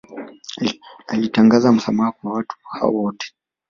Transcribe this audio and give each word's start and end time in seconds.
Alitangaza 1.07 1.71
msamaha 1.71 2.11
kwa 2.11 2.33
watu 2.33 2.57
hao 2.63 2.93
wote 2.93 3.33